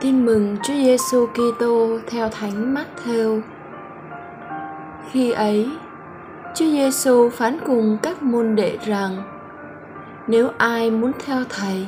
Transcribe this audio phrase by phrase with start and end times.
[0.00, 3.40] Tin mừng Chúa Giêsu Kitô theo Thánh Matthew.
[5.10, 5.70] Khi ấy,
[6.54, 9.22] Chúa Giêsu phán cùng các môn đệ rằng:
[10.26, 11.86] Nếu ai muốn theo thầy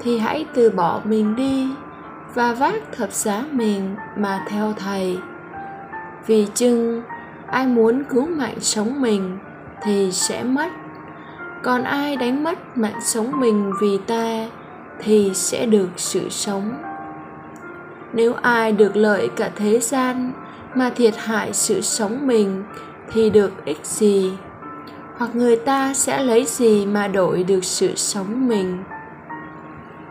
[0.00, 1.68] thì hãy từ bỏ mình đi
[2.34, 5.18] và vác thập giá mình mà theo thầy.
[6.26, 7.02] Vì chừng
[7.46, 9.38] ai muốn cứu mạng sống mình
[9.82, 10.68] thì sẽ mất,
[11.62, 14.48] còn ai đánh mất mạng sống mình vì ta
[14.98, 16.85] thì sẽ được sự sống
[18.16, 20.32] nếu ai được lợi cả thế gian
[20.74, 22.64] mà thiệt hại sự sống mình
[23.12, 24.32] thì được ích gì?
[25.16, 28.78] Hoặc người ta sẽ lấy gì mà đổi được sự sống mình?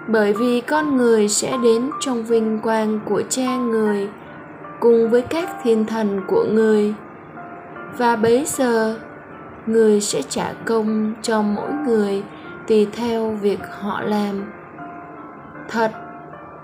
[0.08, 4.10] Bởi vì con người sẽ đến trong vinh quang của cha người
[4.80, 6.94] cùng với các thiên thần của người.
[7.98, 8.99] Và bấy giờ,
[9.66, 12.24] người sẽ trả công cho mỗi người
[12.68, 14.51] tùy theo việc họ làm.
[15.70, 15.91] Thật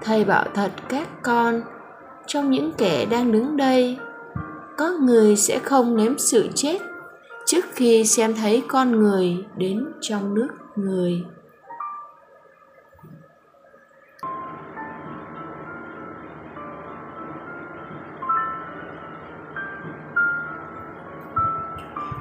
[0.01, 1.61] thầy bảo thật các con,
[2.27, 3.97] trong những kẻ đang đứng đây,
[4.77, 6.81] có người sẽ không nếm sự chết
[7.45, 11.25] trước khi xem thấy con người đến trong nước người.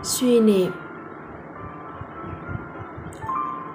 [0.03, 0.72] Suy niệm.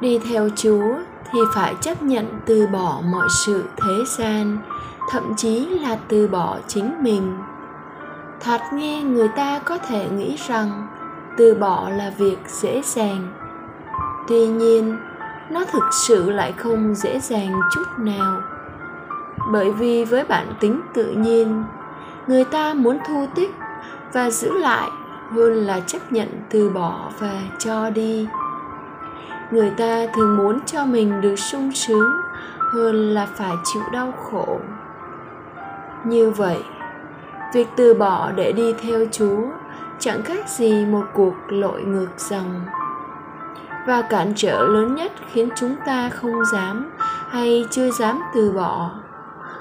[0.02, 0.96] Đi theo chúa
[1.32, 4.58] thì phải chấp nhận từ bỏ mọi sự thế gian,
[5.12, 7.38] thậm chí là từ bỏ chính mình.
[8.42, 10.88] Thoạt nghe người ta có thể nghĩ rằng
[11.38, 13.34] từ bỏ là việc dễ dàng.
[14.28, 14.98] Tuy nhiên,
[15.50, 18.42] nó thực sự lại không dễ dàng chút nào.
[19.52, 21.64] Bởi vì với bản tính tự nhiên,
[22.28, 23.56] người ta muốn thu tích
[24.14, 24.90] và giữ lại
[25.32, 28.28] hơn là chấp nhận từ bỏ và cho đi
[29.52, 32.12] người ta thường muốn cho mình được sung sướng
[32.74, 34.60] hơn là phải chịu đau khổ.
[36.06, 36.58] Như vậy,
[37.54, 39.42] việc từ bỏ để đi theo chúa
[40.00, 42.62] chẳng khác gì một cuộc lội ngược dòng.
[43.88, 46.92] Và cản trở lớn nhất khiến chúng ta không dám
[47.30, 48.92] hay chưa dám từ bỏ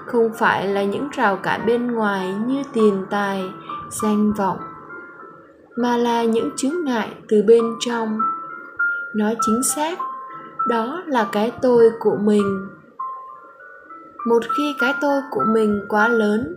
[0.06, 3.42] không phải là những rào cản bên ngoài như tiền tài,
[3.90, 4.58] danh vọng,
[5.76, 8.18] mà là những chướng ngại từ bên trong
[9.14, 9.98] nói chính xác.
[10.68, 12.68] Đó là cái tôi của mình.
[14.26, 16.56] Một khi cái tôi của mình quá lớn,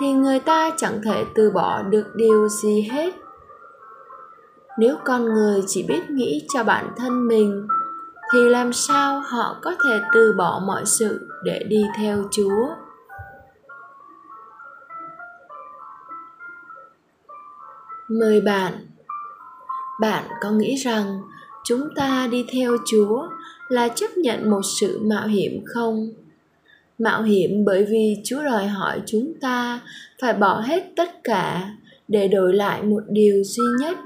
[0.00, 3.14] thì người ta chẳng thể từ bỏ được điều gì hết.
[4.78, 7.68] Nếu con người chỉ biết nghĩ cho bản thân mình,
[8.32, 12.66] thì làm sao họ có thể từ bỏ mọi sự để đi theo chúa?
[18.08, 18.72] Mời bạn.
[20.00, 21.22] Bạn có nghĩ rằng
[21.64, 23.28] chúng ta đi theo chúa
[23.68, 26.08] là chấp nhận một sự mạo hiểm không?
[26.98, 29.80] Mạo hiểm bởi vì chúa đòi hỏi chúng ta
[30.20, 31.70] phải bỏ hết tất cả
[32.08, 33.98] để đổi lại một điều duy nhất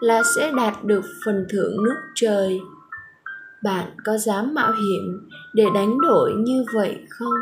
[0.00, 2.60] là sẽ đạt được phần thưởng nước trời.
[3.62, 7.38] Bạn có dám mạo hiểm để đánh đổi như vậy không?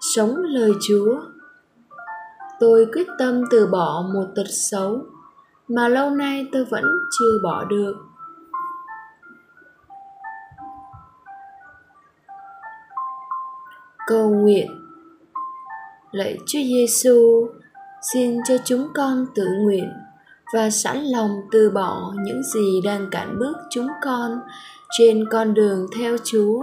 [0.00, 1.20] Sống lời chúa
[2.60, 4.98] tôi quyết tâm từ bỏ một tật xấu,
[5.68, 6.84] mà lâu nay tôi vẫn
[7.18, 7.94] chưa bỏ được
[14.10, 14.66] cầu nguyện
[16.10, 17.48] lạy Chúa Giêsu
[18.12, 19.92] xin cho chúng con tự nguyện
[20.54, 24.40] và sẵn lòng từ bỏ những gì đang cản bước chúng con
[24.98, 26.62] trên con đường theo Chúa.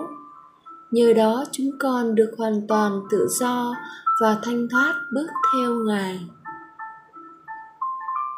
[0.92, 3.76] Nhờ đó chúng con được hoàn toàn tự do
[4.22, 6.30] và thanh thoát bước theo Ngài.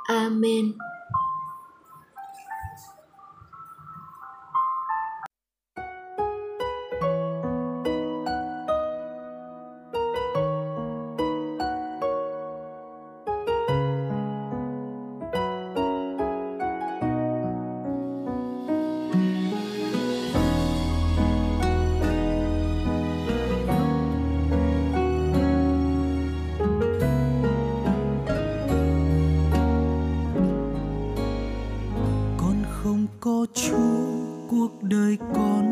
[0.08, 0.74] Amen.
[32.90, 34.00] Không có Chúa
[34.50, 35.66] cuộc đời con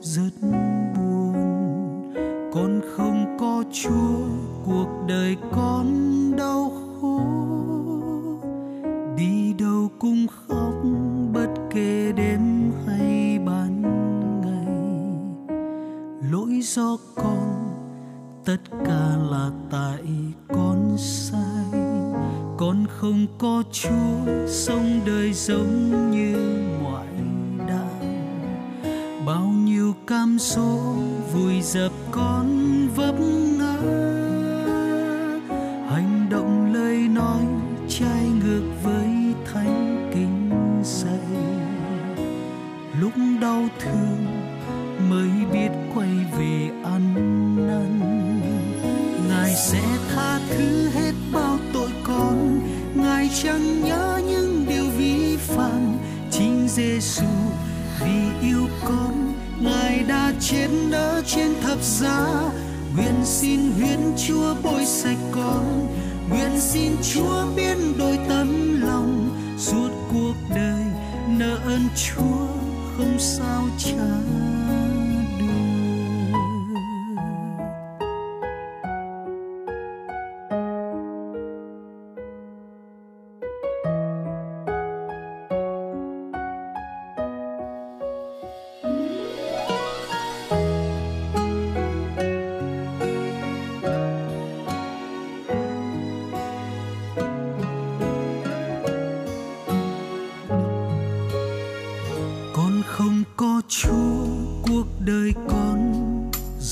[0.00, 0.30] rất
[0.96, 1.34] buồn.
[2.52, 4.18] Con không có chúa
[4.66, 5.86] cuộc đời con
[6.36, 7.20] đau khổ.
[9.16, 10.74] Đi đâu cũng khóc,
[11.32, 13.82] bất kể đêm hay ban
[14.40, 14.74] ngày.
[16.32, 17.68] Lỗi do con,
[18.44, 20.04] tất cả là tại
[20.48, 21.80] con sai.
[22.56, 26.07] Con không có chúa sống đời giống
[30.08, 30.94] cam số
[31.32, 32.48] vùi dập con
[32.96, 33.14] vấp
[33.58, 33.76] ngã.
[35.90, 37.42] Hành động lời nói
[37.88, 39.08] trái ngược với
[39.52, 40.50] thánh kinh
[40.84, 41.42] dạy.
[43.00, 44.26] Lúc đau thương
[45.10, 46.08] mới biết quay
[46.38, 47.14] về ăn
[47.66, 48.00] năn.
[49.28, 49.82] Ngài sẽ
[50.14, 52.60] tha thứ hết bao tội con.
[52.94, 55.96] Ngài chẳng nhớ những điều vi phạm.
[56.30, 57.26] Chính giêsu
[58.00, 59.27] vì yêu con
[59.62, 62.50] ngài đã chiến đỡ trên thập giá.
[62.96, 65.88] Nguyện xin huyến chúa bôi sạch con.
[66.30, 69.30] Nguyện xin chúa biến đổi tấm lòng.
[69.58, 70.84] Suốt cuộc đời
[71.28, 72.46] nợ ơn chúa
[72.96, 74.47] không sao trả.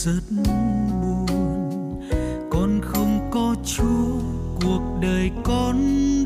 [0.05, 0.21] rất
[1.03, 2.03] buồn.
[2.51, 4.21] Con không có chúa,
[4.63, 5.77] cuộc đời con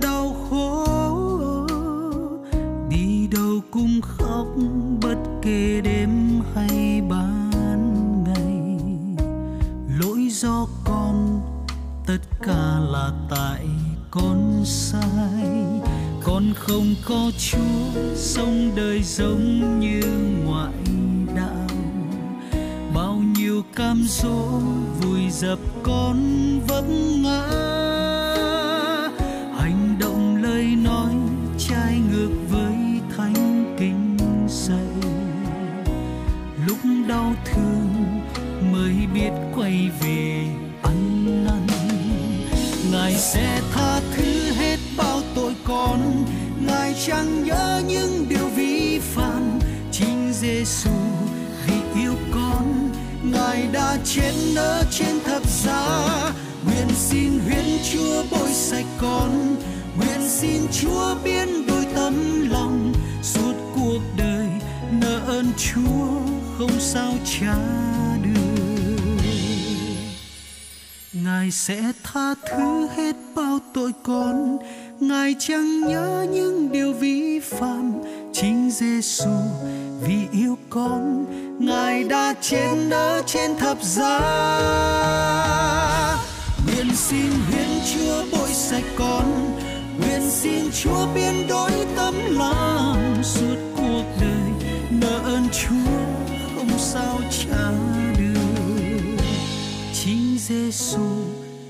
[0.03, 0.87] đau khổ.
[2.91, 4.47] Đi đâu cũng khóc,
[5.03, 7.51] bất kể đêm hay ban
[8.25, 8.79] ngày.
[10.01, 11.41] Lỗi do con,
[12.07, 13.67] tất cả là tại
[14.11, 15.81] con sai.
[16.25, 20.03] Con không có chúa, sống đời giống như
[20.45, 21.00] ngoại
[24.01, 24.61] cám dỗ
[25.01, 26.17] vùi dập con
[26.69, 26.85] vấp
[27.23, 27.47] ngã.
[29.59, 31.15] Hành động lời nói
[31.59, 32.75] trái ngược với
[33.17, 34.17] thánh kinh
[34.49, 35.11] dạy
[36.67, 37.89] lúc đau thương
[38.73, 40.47] mới biết quay về
[40.83, 41.67] ăn năn.
[42.93, 46.25] Ngài sẽ tha thứ hết bao tội con.
[46.67, 49.59] Ngài chẳng nhớ những điều vi phạm.
[49.93, 51.00] Chính giêsu
[53.51, 56.33] Ngài đã chết nỡ trên thập giá.
[56.65, 59.57] Nguyện xin huyết chúa bôi sạch con.
[59.97, 62.93] Nguyện xin chúa biến đôi tấm lòng,
[63.23, 64.47] suốt cuộc đời
[65.01, 66.09] nợ ơn chúa
[66.59, 67.57] không sao trả
[68.23, 68.41] được.
[71.13, 74.59] ngài sẽ tha thứ hết bao tội con.
[75.01, 77.93] Ngài chẳng nhớ những điều vi phạm.
[78.33, 79.31] Chính giêsu
[80.03, 81.27] vì yêu con
[81.61, 84.21] ngài đã chiến đỡ trên thập giá.
[86.67, 89.57] Nguyện xin hiến chúa bội sạch con.
[89.99, 93.23] Nguyện xin chúa biến đổi tấm lòng.
[93.23, 95.97] Suốt cuộc đời nợ ơn chúa
[96.55, 97.71] không sao trả
[98.19, 99.17] được.
[99.93, 101.09] Chính giêsu